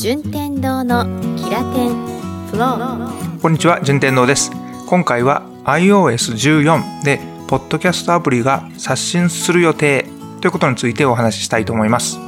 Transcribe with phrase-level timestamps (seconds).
[0.00, 1.04] 順天堂の
[1.36, 1.90] キラテン
[2.46, 4.50] フローこんにちは、順天堂です。
[4.88, 10.06] 今回は iOS14 で、ポッドキャストアプリが刷新する予定
[10.40, 12.18] ということについてお話ししたいと思います。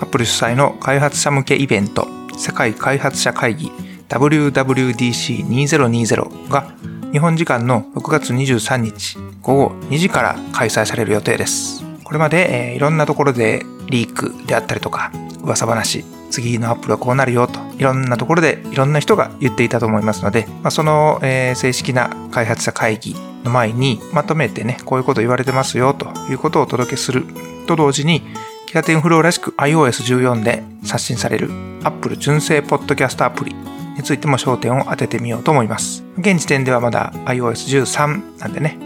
[0.00, 2.06] Apple 主催の開発者向けイベント、
[2.38, 3.72] 世界開発者会議
[4.08, 6.72] WWDC2020 が
[7.10, 11.82] 日本時間の6月23日午後2時から開催される予定です。
[12.04, 15.10] これまで、えーいろんなところでリークであったりとか
[15.42, 27.24] 噂話、次のアップルはこうなるよといろんなところでいろんな人が言っていたと思いますので、まあ、その、えー正式な開発者会議の前にまとめてねこういうこと言われてますよということをお届けする。
[27.66, 28.22] と同時に
[28.66, 31.50] キラテンフローらしく iOS14 で刷新される
[31.82, 33.54] Apple 純正ポッドキャストアプリ
[33.96, 36.04] についても焦点を当ててみようと思います。
[36.18, 38.78] 現時点ではまだ iOS13 なんでね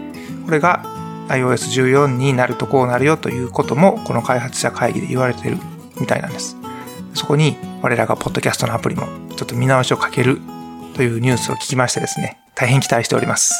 [0.45, 0.83] これが
[1.27, 5.57] iOS14 になるとこうなるよということもこの開発者会議で言われてる
[5.99, 6.60] みたいなんです。
[7.13, 10.39] そこに我らがポッドキャストのアプリもちょっと見直しをかける
[10.95, 13.53] というニュースを聞きましてですね、大変期待しております。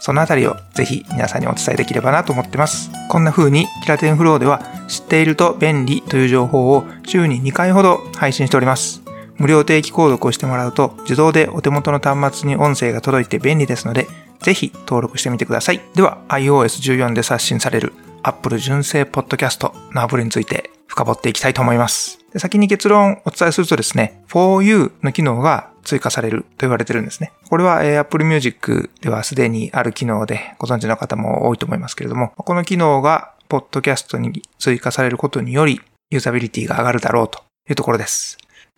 [0.00, 2.90] そのあたりをぜひ皆さんにお伝えできればなと思ってます。
[3.10, 9.02] こんな風にキラテンフローでは知っていると便利という情報を週に2回ほど配信しております。
[9.36, 14.06] 無料定期購読をしてもらうと自動でお手元の端末に音声が届いて便利ですので、
[14.40, 15.80] ぜひ登録してみてください。
[15.94, 22.18] では iOS14 で刷新される Apple 純正ポッドキャストのアプリについて深掘っていきたいと思います。
[22.32, 27.32] で先に結論をお伝えするとですね、For You の機能が追加されると言われてるんですね。
[27.48, 38.36] これは、えー Apple Music ではすでにある機能でご存知の方も多いと思いますけれども、この機能がポッドキャストに追加されることによりユーザビリティが上がるだろうというところです。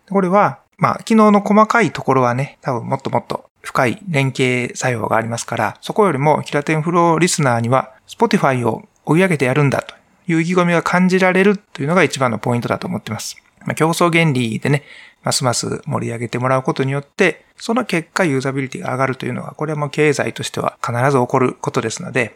[0.09, 9.95] これは、まあ、機能の細かいところはね、多分もっともっと深い連携作用がありますから、そこよりもキラテンフローリスナーには Spotify を追い上げてやるんだと
[10.27, 13.37] いう意気込みが感じられるというのが一番のポイントだと思っています。
[13.65, 14.83] ま、競争原理でね、
[15.23, 22.35] ますます盛り上げてもらうことによって、その結果ユーザビリティが上がるというのは、これはもう経済としては必ず起こることですので、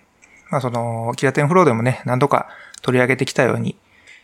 [0.50, 2.48] まあその、キラテンフローでもね、何度か
[2.82, 3.76] 取り上げてきたように、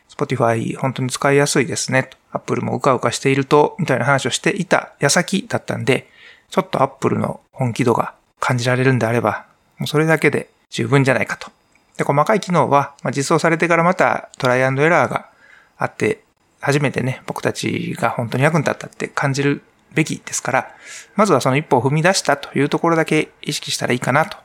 [0.09, 2.09] Spotify 本当に使いやすいですね。
[2.31, 6.07] Apple もうかうかしていると、みたいな話をしていた矢先だったんで、
[6.49, 9.45] ちょっと Apple の本気度が感じられるんであれば、
[9.77, 11.51] もうそれだけで十分じゃないかと。
[11.97, 15.29] で、細かい機能は、まあ、実装されてからまたトライアンドエラーが
[15.77, 16.23] あって、
[16.59, 20.75] 初めてね、僕たちが本当に役に立ったって感じるべきですから、
[21.15, 24.37] まずはその一歩を踏み出したというところだけ意識したらいいかなと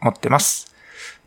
[0.00, 0.74] 思ってます。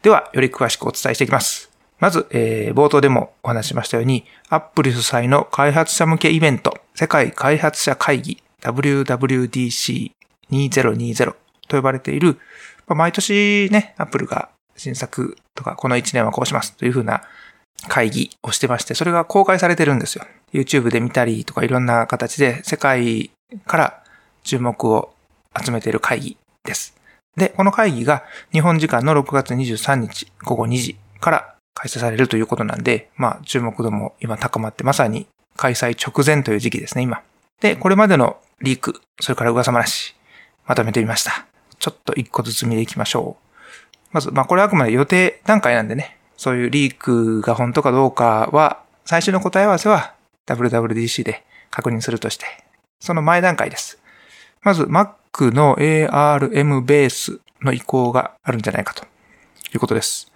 [0.04, 1.72] では、より詳しくお伝えしていきます。
[2.00, 11.36] まず、えー冒頭でもお話ししましたように、Apple 主催の開発者向けイベント、世界開発者会議 WWDC2020
[11.68, 12.38] と呼ばれている、
[12.86, 17.24] まあ毎年ね、Apple が新作とか、この1年はこうしますというふうな
[17.88, 20.26] 会議をしてまして、それが公開されてるんですよ。
[20.54, 23.32] YouTube で見たりとかいろんな形で世界
[23.66, 24.04] から
[24.44, 25.14] 注目を
[25.60, 26.96] 集めている会議です。
[27.36, 37.22] で、この会議が日本時間の6月23日午後2時から開催されるということなんで、まあ注目度も今高まってまさに開催直前という時期ですね、今。
[37.62, 40.16] で、これまでのリーク、それから噂話、
[40.66, 41.46] まとめてみました。
[41.80, 43.47] ちょっと一個ずつ見ていきましょう。
[44.12, 50.14] まず、まあこれはあくまで予定段階なんでね、そういうリークが本当かどうかは、最終の答え合わせは
[50.46, 52.46] WWDC で確認するとして、
[53.00, 54.00] その前段階です。
[54.62, 59.08] まず Mac の ARM ベースの移行があるんじゃないかとい
[59.76, 60.32] うことです。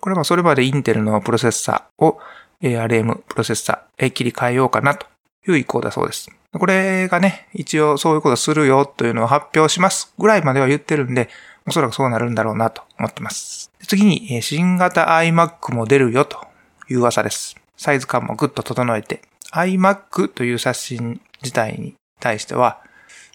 [0.00, 2.18] これはそれまでインテルのプロセッサーを
[2.62, 5.06] ARM プロセッサーへ切り替えようかなと
[5.48, 6.30] いう移行だそうです。
[6.52, 11.28] これがね、一応そういうことするよというのを発表しますぐらいまでは言ってるんで、
[11.66, 13.70] おそらくそうなるんだろうなと思ってます。
[13.86, 16.46] 次に、新型 iMac も出るよと
[16.90, 17.56] いう噂です。
[17.76, 22.80] サイズ感もぐっと整えて、iMac という刷新自体に対しては、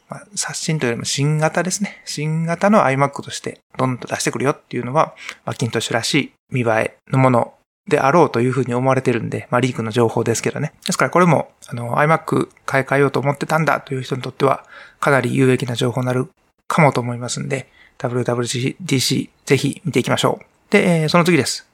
[0.09, 2.01] まあ、刷新というよりも新型ですね。
[2.05, 5.15] 新型の iMac としてどんどん出してくるよっていうのは、
[5.45, 7.53] マッキントッシュらしい見栄えのもの
[7.87, 10.73] であろうというふうに思われてるんで、まあリークの情報ですけどね。
[10.85, 14.65] ですからこれも、あの iMac 買い替えようと思ってたんだという人にとっては、
[14.99, 16.29] かなり有益な情報になる
[16.67, 20.45] かもと思いますんで、WWDC ぜひ見ていきましょう。
[20.71, 21.67] で、えーその次です。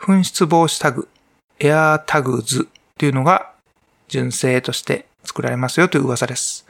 [0.00, 1.08] 紛失防止タグ、
[1.60, 3.52] AirTags というのが
[4.08, 6.66] 純正として作られますよという噂です。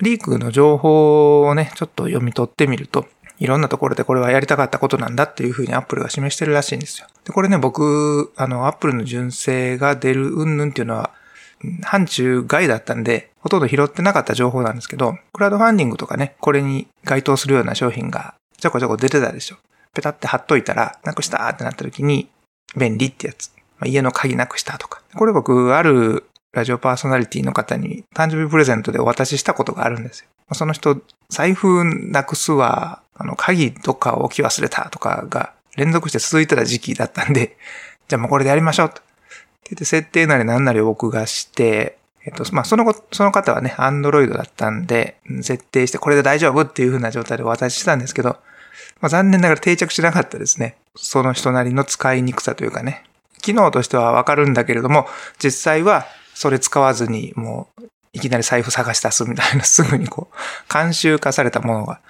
[0.00, 3.06] リークの情報をね、ちょっと読み取ってみると、
[3.40, 7.08] いろんなところでこれはやりたかったことなんだっていうふうに Apple が示してるらしいんですよ。
[7.24, 11.10] で、これね、僕、あの、Apple の純正が出る云々っていうのは、
[11.82, 19.56] 範疇外だったんで、ほとんど拾ってなかった情報なんですけど、クラウドファンディングとかね、これに該当するような商品がちょこちょこ出てたでしょ。
[19.94, 22.28] ペタって貼っといたら、なくしたーってなった時に、
[22.76, 23.50] 便利ってやつ。
[23.78, 25.02] まあ家の鍵なくしたとか。
[25.14, 30.26] これ僕、あるラジオパーソナリティの方に誕生日プレゼントでお渡ししたことがあるんですよ。
[30.54, 37.56] その人、財布なくすわ、あの、鍵どっか置き忘れたとかが連続して続いてた時期だったんで、
[38.08, 38.94] じゃあもうこれでやりましょうと。
[38.94, 39.02] って
[39.70, 41.98] 言って設定なり何なり僕がして、
[42.28, 48.36] えっと、まあ、その後その方はね、アンドロイドだったんで、設定してこれで大丈夫っていう風な状態でお渡ししたんですけど、
[49.00, 50.76] まあ、残念ながら定着しなかったですね。
[50.94, 53.04] その人なりの使いにくさというかね。
[53.40, 55.06] 機能としてはわかるんだけれども、
[55.42, 60.34] 実際はそれ使わずにもういきなり財布探し出すみたいなすぐにこう、
[60.70, 62.00] 慣習化されたものが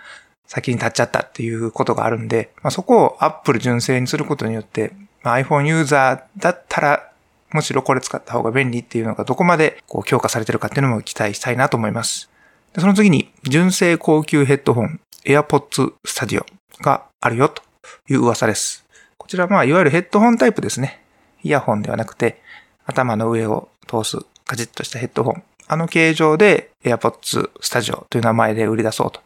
[0.46, 4.92] 先に立っちゃったっていうことがあるんで、まあ、そこを Apple 純正にすることによって、
[5.22, 7.12] まあ、iPhone ユーザーだったら
[7.52, 12.30] むしろこれ使った方が便利っていうのがどこまでこう強化されてるかっていうのも期待したいなと思います。
[12.74, 16.44] でその次に、純正高級ヘッドホン AirPods Studio
[16.82, 17.62] があるよと
[18.08, 18.84] いう噂です。
[19.16, 21.02] こちらまあいわゆるヘッドホンタイプですね。
[21.42, 22.42] イヤホンではなくて
[22.84, 25.42] 頭の上を通すカチッとしたヘッドホン。
[25.66, 29.20] あの形状で AirPods Studio という名前で売り出そうと。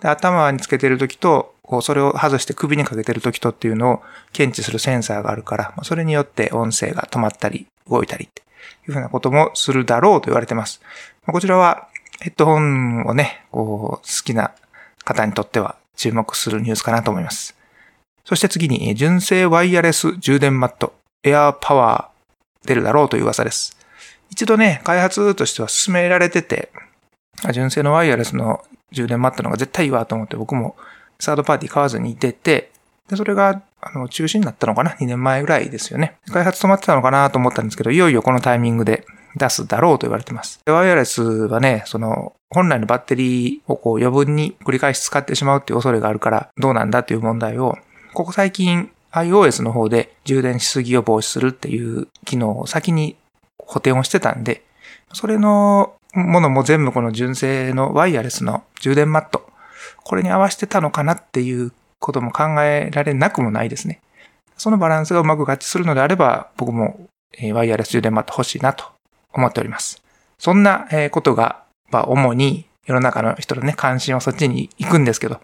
[0.00, 8.42] で頭につけてるときと、こうそれを外して首にかけてるときとっていうのを検知するセンサーがあるから、それによって音声が止まったり動いたりって
[8.88, 10.80] いうふうなこともするだろうと言われてます。
[11.26, 11.88] こちらは
[12.20, 14.52] ヘッドホンをね、こう好きな
[15.04, 17.56] 方にとっては注目するニュースかなと思います。
[18.24, 20.94] そして次に、純正ワイヤレス充電マット、
[21.24, 23.76] エアーパワー出るだろうという噂です。
[24.30, 26.70] 一度ね、開発としては進められてて、
[27.52, 30.76] 純正のワイヤレスの充電マットの方が絶対いいわと思って僕も
[31.22, 32.72] サードパーティー買わずにいてて、
[33.08, 36.16] で、それが、あの、中止になったのかな ?2 年前ぐらいですよね。
[36.32, 40.60] 開発止まってたのかなと思ったんですけど、いよいよこのタイミングで出すだろうと言われてます。
[40.64, 47.76] でワイヤレスはね、その、本来のバッテリーをこう余分に繰り返し使ってしまうっていう恐れがあるから、どうなんだっていう問題を、
[48.14, 53.14] ここ最近 iOS の方で充電しすぎを防止するっていう機能を先に
[53.58, 54.64] 補填をしてたんで、
[55.12, 59.46] それのものも全部この純正のワイヤレスの充電マット、
[60.04, 64.00] これに合わせてたのかなっていうことも考えられなくもないですね。
[64.56, 67.08] そのバランスがうまく合致するのであれば、僕も
[67.52, 68.84] ワイヤレス充電マット欲しいなと
[69.32, 70.02] 思っております。
[70.38, 75.40] そんなことが、まあ、主に世の中の人のね、関心はそっちに行くんですけど、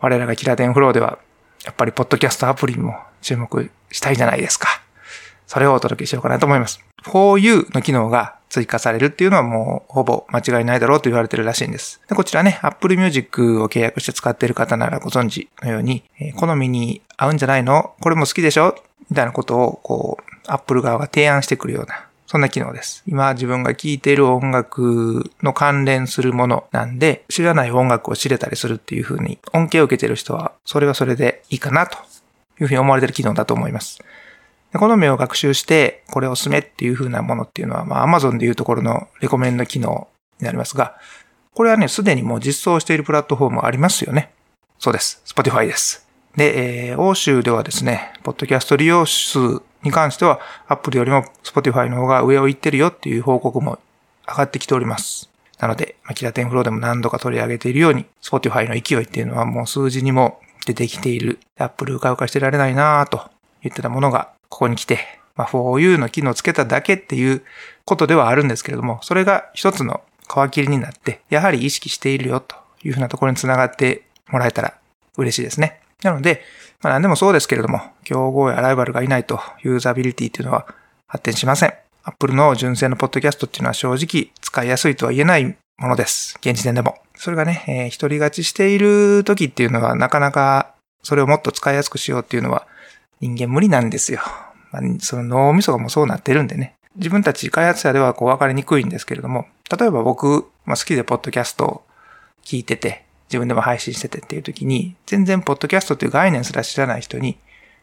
[0.00, 1.18] 我らがキラテンフローでは、
[1.64, 4.83] やっぱりポッドキャストアプリも注目したいじゃないですか。
[5.46, 6.84] それをお届けしようかなと思います。
[7.04, 12.00] 4U の機能が追加されるっていうのはもうほぼ間違いないだろうと言われてるらしいんです。
[12.08, 17.94] でこちらね、Apple Music を契約して使っている方ならご存知のように、えー、好みに合うんじゃないの？
[18.00, 18.76] これも好きでしょ？
[19.10, 23.02] みたいなことを、こう、Apple 側が提案してくるような、そんな機能です。
[23.06, 31.98] 今自分が聴いている音楽の関連するものなんで、知らない音楽を知れたりするっていう風に、恩恵を受けている人は、それはそれでいいかなと
[32.60, 33.98] いうふうに思われている機能だと思います。
[34.78, 40.08] 好みを学習して、これを進めっていう風なものっていうのは、まあ Amazon でいうところのレコメンド機能
[40.40, 40.96] になりますが、
[41.54, 44.32] これはね、すでにもう実装しているプラットフォームありますよね。
[44.78, 45.22] そうです。
[45.26, 46.06] Spotify です。
[46.36, 49.38] で、えー、欧州ではですね、ポッドキャスト利用数
[49.82, 53.78] に関しては、Apple よりも Spotify の方が上を行ってるよっていう報告も
[54.26, 55.30] 上がってきております。
[55.60, 61.38] なので、キラテンフローでも何度か取り上げているように、Spotify の勢いっていうのはもう数字にも出てきている。
[61.56, 63.30] Apple 買うかしてられないなぁと
[63.62, 65.00] 言ってたものが、ここに来て、
[65.34, 67.42] まあ、4U の機能をつけただけっていう
[67.84, 74.78] ことではあるんですけれども、それが一つの皮切りになって、やはり意識しているよというふうなところにつながってもらえたら
[75.16, 75.80] 嬉しいですね。
[76.04, 76.44] なので、
[76.82, 80.72] まあ何でもそうですけれども、競合やライバルがいないとユーザビリティっていうのは
[81.08, 81.74] 発展しません。
[82.04, 85.46] Apple の純正のポッドキャストっていうのは正直使いやすいとは言えない
[85.78, 86.38] ものです。
[86.38, 86.98] 現時点でも。
[87.16, 92.68] それがね、えー、一人勝ちしている時っていうのはなかなかそれをもっと使いやすくしようっていうのは
[93.20, 94.20] 人間無理なんですよ。
[95.00, 96.74] その脳みそがもうそうなってるんでね。
[96.96, 101.84] 自分たち開発者ではこう分かりにくいんですけれども、例えば僕、まあ、好きでポッドキャストを
[102.44, 107.38] 聞いてて、自分でも配信しててっていう時に、全然ポッドキャストっていう概念すら知らない人に、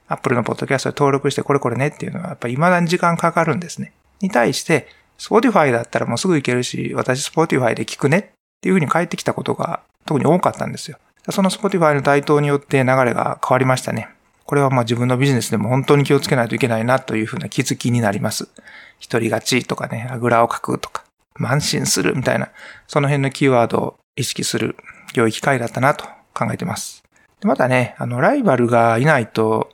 [0.07, 3.91] Apple のポッドキャストで登録してこれこれねっていうのはやっぱり未だに時間かかるんですね。
[4.21, 8.21] に対して、Spotify だったらもうすぐ行けるし、私 Spotify で聞くねっ
[8.62, 10.98] ていう風に返ってきたことが特に多かったんですよ。
[11.29, 14.10] その Spotify の台頭によって流れが変わりましたね。
[14.45, 18.50] これはまあ自分のビジネスでも本当に気をつけないといけないなというふうな気づきになります。
[19.00, 21.03] 一人勝ちとかね、あぐらをかくとか、
[21.39, 22.50] 慢心するみたいな、
[22.88, 24.75] その辺のキーワードを意識する
[25.13, 27.03] 良い機会だったなと考えてます。
[27.39, 29.71] でまたね、あの、ライバルがいないと、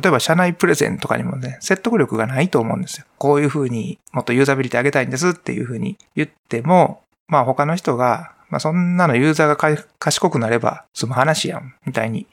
[0.00, 3.06] 例えば社内プレゼンとかにもね、説得力がないと思うんですよ。
[3.18, 12.26] こういうふうにもっとユーザビリティ上げたいんですっていうふうに言っても、まあ他の人が、まあそんなのユーザーが賢くなれば済む話やん、みたいに、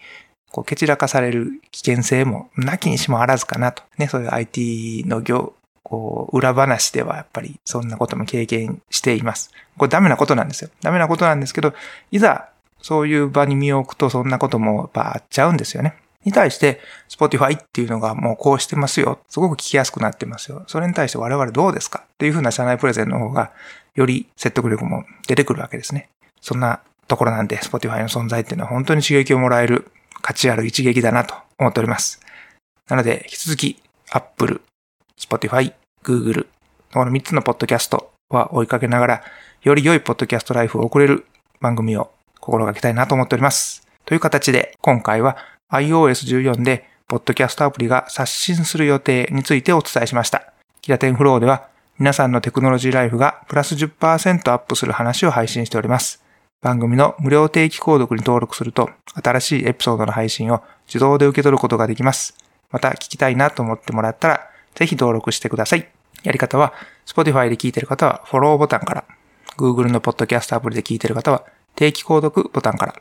[0.57, 3.83] こう、蹴散らかされる危険性もなきにしもあらずかなと。
[3.99, 9.51] ね、そういう IT の業、こう、裏話ではやっぱりそんなことも経験しています。
[9.77, 10.71] これダメなことなんですよ。
[10.81, 11.75] ダメなことなんですけど、
[12.09, 12.49] いざ
[12.81, 15.95] そういう場に身を置くとそんなこともやっぱあっちゃうんですよね。
[16.25, 19.19] に対して、Spotify っていうのがもうこうしてますよ。
[19.29, 20.63] すごく聞きやすくなってますよ。
[20.65, 22.03] それに対して我々どうですか？
[22.03, 23.51] っていう風な社内プレゼンの方が、
[23.93, 26.09] より説得力も出てくるわけですね。
[26.41, 29.89] そんなところなんで、Spotify の存在っていうのは本当に刺激をもらえる
[30.27, 32.19] 価値ある一撃だなと思っております。
[32.89, 33.81] なので、引き続き、
[34.11, 34.59] Apple、
[35.17, 35.71] Spotify、
[36.03, 36.47] Google、
[36.91, 39.23] この3つのポッドキャストは追いかけながら、
[39.63, 41.25] より良いポッドキャストライフを送れる
[41.61, 43.87] 番組を心がけたいなと思っております。
[44.03, 45.37] という形で、今回は
[45.71, 50.51] iOS14 で、ポッドキャストアプリが刷新する予定についてお伝えしました。
[50.81, 51.69] キラテンフローでは、
[51.99, 56.26] 皆さんのテクノロジーライフがプラス10%アップする話を配信しております。
[56.67, 58.89] 番組の無料定期購読に登録すると、
[59.23, 62.35] 新しいエピソードの配信を自動で受け取ることができます。
[62.71, 65.87] また聞きたいなと思ってもらったら、ぜひ登録してください。
[66.23, 66.73] やり方は、
[67.05, 69.05] Spotify で聞いている方はフォローボタンから、
[69.55, 71.45] Google のポッドキャストアプリで聞いている方は
[71.77, 72.95] 定期購読ボタンから、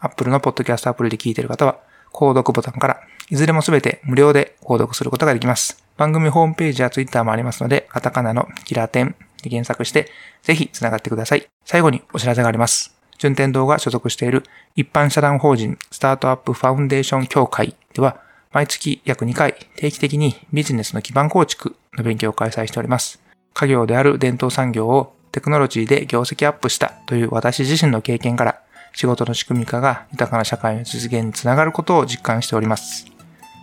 [0.00, 1.78] Apple のポッドキャストアプリで聞いている方は
[2.12, 5.84] 購読ボタンから、いずれもすべて無料で購読することができます。
[5.96, 10.10] 番組ホームページや Twitter もありますので、カタカナのキラテンで検索して、
[10.42, 11.46] ぜひ繋がってください。
[11.64, 12.93] 最後にお知らせがあります。
[13.18, 14.42] 順天堂が所属している
[14.76, 18.20] 一般社団法人スタートアップファウンデーション協会では、
[18.52, 23.20] 毎月約2回定期的にビジネスの基盤構築の勉強を開催しております。
[23.52, 28.60] 家業である伝統産業をテクノロジーで業績アップしたという私自身の経験から、
[28.92, 33.06] 仕事の仕組み化が豊かな社会の実現につながることを実感しております。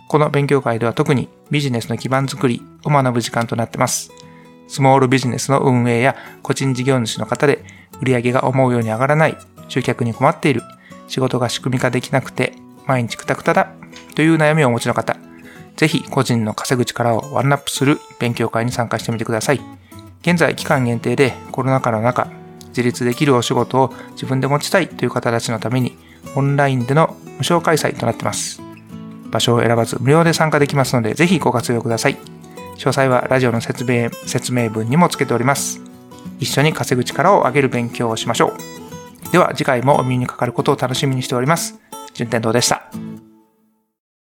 [0.08, 4.10] この勉強会では特にビジネスの基盤づくりを学ぶ時間となっています。
[4.68, 7.64] スモールビジネスの運営や個人事業主の方で
[8.02, 10.62] 売り上げが思うように上がらない、集客に困っている、
[11.08, 12.54] 仕事が仕組み化できなくて
[12.86, 13.68] 毎日くたくただ
[14.14, 15.16] という悩みをお持ちの方、
[15.76, 19.60] ぜひ個人の稼ぐ力をワンナップする勉強会に参加してみてください。
[20.20, 22.28] 現在期間限定でコロナ禍の中、
[22.68, 25.96] 自立できるお仕事を自分で持ちたいという方たちのために
[26.34, 28.60] オンラインでの無償開催となっています。
[29.30, 32.16] 場所を選ばず無料で参加できますのでぜひご活用ください。
[32.76, 35.81] 詳細はラジオの説明説明文にも付けております。
[36.38, 39.32] 一緒に稼ぐ力を上げる勉強をしましょう。
[39.32, 41.80] では次回もお耳にかかることを楽しみにしております。
[42.14, 42.90] 順天堂でした。